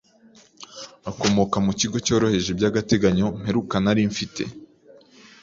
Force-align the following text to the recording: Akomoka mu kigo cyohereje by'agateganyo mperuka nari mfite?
Akomoka 1.09 1.57
mu 1.65 1.71
kigo 1.79 1.97
cyohereje 2.05 2.49
by'agateganyo 2.57 3.27
mperuka 3.41 3.75
nari 3.83 4.01
mfite? 4.11 4.43